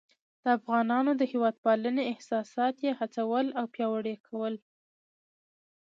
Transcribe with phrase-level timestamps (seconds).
[0.43, 4.55] د افغانانو د هیواد پالنې احساسات یې هڅول او پیاوړي یې کول.